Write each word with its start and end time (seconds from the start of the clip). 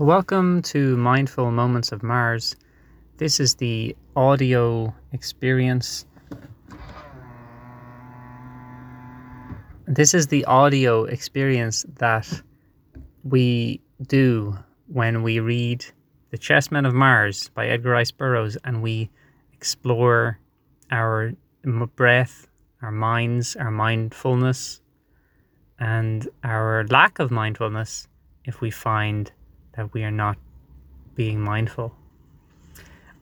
Welcome 0.00 0.62
to 0.62 0.96
Mindful 0.96 1.52
Moments 1.52 1.92
of 1.92 2.02
Mars. 2.02 2.56
This 3.18 3.38
is 3.38 3.54
the 3.54 3.94
audio 4.16 4.92
experience. 5.12 6.04
This 9.86 10.12
is 10.12 10.26
the 10.26 10.44
audio 10.46 11.04
experience 11.04 11.86
that 12.00 12.28
we 13.22 13.80
do 14.04 14.58
when 14.88 15.22
we 15.22 15.38
read 15.38 15.86
The 16.32 16.38
Chessmen 16.38 16.88
of 16.88 16.92
Mars 16.92 17.50
by 17.50 17.68
Edgar 17.68 17.90
Rice 17.90 18.10
Burroughs 18.10 18.58
and 18.64 18.82
we 18.82 19.10
explore 19.52 20.40
our 20.90 21.34
breath, 21.94 22.48
our 22.82 22.90
minds, 22.90 23.54
our 23.54 23.70
mindfulness, 23.70 24.80
and 25.78 26.28
our 26.42 26.84
lack 26.88 27.20
of 27.20 27.30
mindfulness 27.30 28.08
if 28.44 28.60
we 28.60 28.72
find 28.72 29.30
that 29.76 29.92
we 29.92 30.02
are 30.04 30.10
not 30.10 30.36
being 31.14 31.40
mindful. 31.40 31.94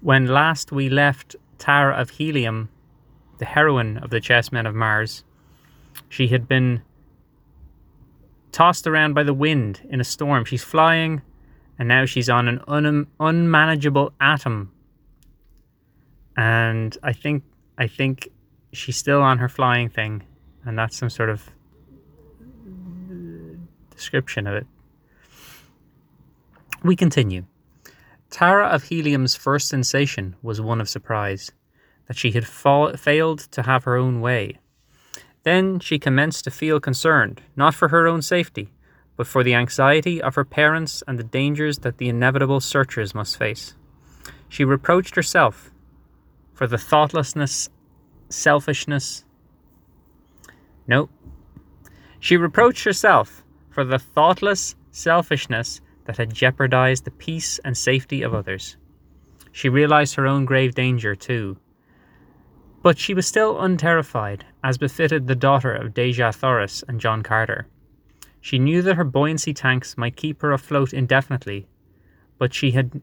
When 0.00 0.26
last 0.26 0.72
we 0.72 0.88
left 0.88 1.36
Tara 1.58 1.94
of 1.94 2.10
Helium, 2.10 2.68
the 3.38 3.44
heroine 3.44 3.98
of 3.98 4.10
the 4.10 4.20
Chessmen 4.20 4.66
of 4.66 4.74
Mars, 4.74 5.24
she 6.08 6.28
had 6.28 6.48
been 6.48 6.82
tossed 8.50 8.86
around 8.86 9.14
by 9.14 9.22
the 9.22 9.34
wind 9.34 9.80
in 9.88 10.00
a 10.00 10.04
storm. 10.04 10.44
She's 10.44 10.62
flying, 10.62 11.22
and 11.78 11.88
now 11.88 12.04
she's 12.04 12.28
on 12.28 12.48
an 12.48 12.60
un- 12.68 13.06
unmanageable 13.18 14.12
atom. 14.20 14.72
And 16.36 16.96
I 17.02 17.12
think 17.12 17.42
I 17.78 17.86
think 17.86 18.28
she's 18.72 18.96
still 18.96 19.22
on 19.22 19.38
her 19.38 19.48
flying 19.48 19.88
thing, 19.88 20.22
and 20.64 20.78
that's 20.78 20.96
some 20.96 21.10
sort 21.10 21.30
of 21.30 21.50
description 23.90 24.46
of 24.46 24.54
it. 24.54 24.66
We 26.84 26.96
continue. 26.96 27.44
Tara 28.28 28.66
of 28.66 28.84
Helium's 28.84 29.36
first 29.36 29.68
sensation 29.68 30.34
was 30.42 30.60
one 30.60 30.80
of 30.80 30.88
surprise, 30.88 31.52
that 32.08 32.16
she 32.16 32.32
had 32.32 32.46
fa- 32.46 32.96
failed 32.96 33.40
to 33.52 33.62
have 33.62 33.84
her 33.84 33.96
own 33.96 34.20
way. 34.20 34.58
Then 35.44 35.78
she 35.78 35.98
commenced 35.98 36.44
to 36.44 36.50
feel 36.50 36.80
concerned, 36.80 37.42
not 37.54 37.74
for 37.74 37.88
her 37.88 38.08
own 38.08 38.20
safety, 38.20 38.72
but 39.16 39.28
for 39.28 39.44
the 39.44 39.54
anxiety 39.54 40.20
of 40.20 40.34
her 40.34 40.44
parents 40.44 41.04
and 41.06 41.18
the 41.18 41.24
dangers 41.24 41.78
that 41.78 41.98
the 41.98 42.08
inevitable 42.08 42.60
searchers 42.60 43.14
must 43.14 43.36
face. 43.36 43.74
She 44.48 44.64
reproached 44.64 45.14
herself 45.14 45.70
for 46.52 46.66
the 46.66 46.78
thoughtlessness, 46.78 47.68
selfishness. 48.28 49.24
No. 50.88 51.08
She 52.18 52.36
reproached 52.36 52.84
herself 52.84 53.44
for 53.70 53.84
the 53.84 53.98
thoughtless 53.98 54.74
selfishness 54.90 55.80
that 56.04 56.16
had 56.16 56.34
jeopardized 56.34 57.04
the 57.04 57.10
peace 57.10 57.58
and 57.64 57.76
safety 57.76 58.22
of 58.22 58.34
others. 58.34 58.76
She 59.52 59.68
realized 59.68 60.14
her 60.14 60.26
own 60.26 60.44
grave 60.44 60.74
danger, 60.74 61.14
too. 61.14 61.58
But 62.82 62.98
she 62.98 63.14
was 63.14 63.26
still 63.26 63.58
unterrified, 63.58 64.44
as 64.64 64.78
befitted 64.78 65.26
the 65.26 65.34
daughter 65.34 65.72
of 65.72 65.94
Dejah 65.94 66.34
Thoris 66.34 66.82
and 66.88 67.00
John 67.00 67.22
Carter. 67.22 67.66
She 68.40 68.58
knew 68.58 68.82
that 68.82 68.96
her 68.96 69.04
buoyancy 69.04 69.54
tanks 69.54 69.96
might 69.96 70.16
keep 70.16 70.42
her 70.42 70.52
afloat 70.52 70.92
indefinitely, 70.92 71.68
but 72.38 72.52
she 72.52 72.72
had 72.72 73.00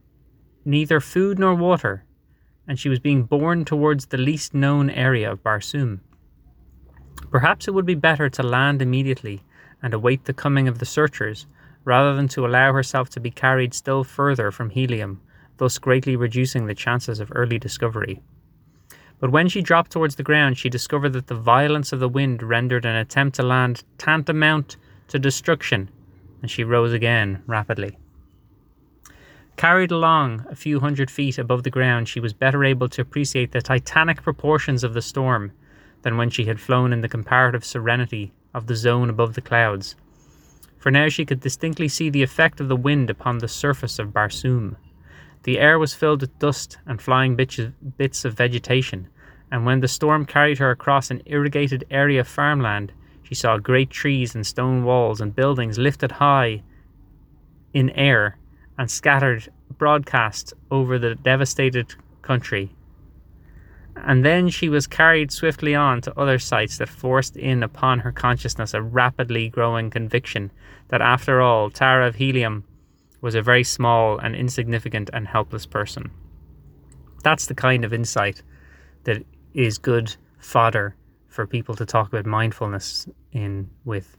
neither 0.65 0.99
food 0.99 1.39
nor 1.39 1.55
water, 1.55 2.03
and 2.67 2.77
she 2.77 2.89
was 2.89 2.99
being 2.99 3.23
borne 3.23 3.63
towards 3.63 4.07
the 4.07 4.17
least 4.17 4.53
known 4.53 4.89
area 4.89 5.31
of 5.31 5.43
Barsoom. 5.43 6.01
Perhaps 7.31 7.67
it 7.67 7.73
would 7.73 7.85
be 7.85 7.95
better 7.95 8.29
to 8.29 8.43
land 8.43 8.81
immediately 8.81 9.41
and 9.81 9.93
await 9.93 10.25
the 10.25 10.33
coming 10.33 10.67
of 10.67 10.79
the 10.79 10.85
searchers 10.85 11.47
rather 11.89 12.13
than 12.13 12.27
to 12.27 12.45
allow 12.45 12.71
herself 12.71 13.09
to 13.09 13.19
be 13.19 13.31
carried 13.31 13.73
still 13.73 14.03
further 14.03 14.51
from 14.51 14.69
helium, 14.69 15.19
thus 15.57 15.79
greatly 15.79 16.15
reducing 16.15 16.67
the 16.67 16.75
chances 16.75 17.19
of 17.19 17.31
early 17.33 17.57
discovery. 17.57 18.21
But 19.19 19.31
when 19.31 19.49
she 19.49 19.63
dropped 19.63 19.91
towards 19.91 20.15
the 20.15 20.21
ground, 20.21 20.59
she 20.59 20.69
discovered 20.69 21.13
that 21.13 21.25
the 21.25 21.33
violence 21.33 21.91
of 21.91 21.99
the 21.99 22.07
wind 22.07 22.43
rendered 22.43 22.85
an 22.85 22.95
attempt 22.95 23.37
to 23.37 23.43
land 23.43 23.83
tantamount 23.97 24.77
to 25.07 25.17
destruction, 25.17 25.89
and 26.43 26.51
she 26.51 26.63
rose 26.63 26.93
again 26.93 27.41
rapidly. 27.47 27.97
Carried 29.57 29.91
along 29.91 30.45
a 30.47 30.55
few 30.55 30.79
hundred 30.79 31.09
feet 31.09 31.39
above 31.39 31.63
the 31.63 31.71
ground, 31.71 32.07
she 32.07 32.19
was 32.19 32.33
better 32.33 32.63
able 32.63 32.87
to 32.89 33.01
appreciate 33.01 33.51
the 33.51 33.63
titanic 33.63 34.21
proportions 34.21 34.83
of 34.83 34.93
the 34.93 35.01
storm 35.01 35.53
than 36.03 36.17
when 36.17 36.29
she 36.29 36.45
had 36.45 36.59
flown 36.59 36.93
in 36.93 37.01
the 37.01 37.09
comparative 37.09 37.65
serenity 37.65 38.31
of 38.53 38.67
the 38.67 38.75
zone 38.75 39.09
above 39.09 39.33
the 39.33 39.41
clouds 39.41 39.95
for 40.79 40.89
now 40.89 41.09
she 41.09 41.25
could 41.25 41.41
distinctly 41.41 41.87
see 41.87 42.09
the 42.09 42.23
effect 42.23 42.59
of 42.59 42.69
the 42.69 42.75
wind 42.75 43.09
upon 43.09 43.37
the 43.37 43.47
surface 43.47 43.99
of 43.99 44.13
Barsoom. 44.13 44.77
The 45.43 45.59
air 45.59 45.77
was 45.77 45.93
filled 45.93 46.21
with 46.21 46.39
dust 46.39 46.77
and 46.85 47.01
flying 47.01 47.35
bits 47.35 48.25
of 48.25 48.33
vegetation, 48.33 49.07
and 49.51 49.65
when 49.65 49.81
the 49.81 49.87
storm 49.87 50.25
carried 50.25 50.57
her 50.57 50.71
across 50.71 51.11
an 51.11 51.21
irrigated 51.25 51.85
area 51.91 52.21
of 52.21 52.27
farmland, 52.27 52.93
she 53.23 53.35
saw 53.35 53.57
great 53.57 53.89
trees 53.89 54.33
and 54.33 54.47
stone 54.47 54.83
walls 54.83 55.21
and 55.21 55.35
buildings 55.35 55.77
lifted 55.77 56.13
high 56.13 56.63
in 57.73 57.89
air 57.91 58.37
and 58.77 58.89
scattered 58.89 59.49
broadcast 59.77 60.53
over 60.71 60.97
the 60.97 61.15
devastated 61.15 61.93
country 62.21 62.71
and 64.05 64.25
then 64.25 64.49
she 64.49 64.69
was 64.69 64.87
carried 64.87 65.31
swiftly 65.31 65.75
on 65.75 66.01
to 66.01 66.19
other 66.19 66.39
sights 66.39 66.77
that 66.77 66.89
forced 66.89 67.37
in 67.37 67.63
upon 67.63 67.99
her 67.99 68.11
consciousness 68.11 68.73
a 68.73 68.81
rapidly 68.81 69.49
growing 69.49 69.89
conviction 69.89 70.51
that, 70.89 71.01
after 71.01 71.41
all, 71.41 71.69
Tara 71.69 72.07
of 72.07 72.15
Helium 72.15 72.63
was 73.21 73.35
a 73.35 73.41
very 73.41 73.63
small 73.63 74.17
and 74.17 74.35
insignificant 74.35 75.09
and 75.13 75.27
helpless 75.27 75.65
person. 75.65 76.11
That's 77.23 77.47
the 77.47 77.55
kind 77.55 77.83
of 77.83 77.93
insight 77.93 78.41
that 79.03 79.25
is 79.53 79.77
good 79.77 80.15
fodder 80.37 80.95
for 81.27 81.45
people 81.45 81.75
to 81.75 81.85
talk 81.85 82.07
about 82.07 82.25
mindfulness 82.25 83.07
in 83.31 83.69
with. 83.85 84.17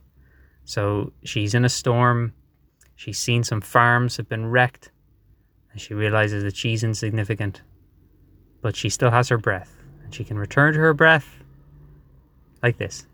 So 0.64 1.12
she's 1.24 1.54
in 1.54 1.64
a 1.64 1.68
storm, 1.68 2.32
she's 2.94 3.18
seen 3.18 3.42
some 3.42 3.60
farms 3.60 4.16
have 4.16 4.28
been 4.28 4.46
wrecked, 4.46 4.90
and 5.72 5.80
she 5.80 5.94
realizes 5.94 6.44
that 6.44 6.56
she's 6.56 6.84
insignificant 6.84 7.62
but 8.62 8.76
she 8.76 8.88
still 8.88 9.10
has 9.10 9.28
her 9.28 9.38
breath, 9.38 9.74
and 10.04 10.14
she 10.14 10.24
can 10.24 10.38
return 10.38 10.74
to 10.74 10.80
her 10.80 10.94
breath 10.94 11.42
like 12.62 12.78
this. 12.78 13.06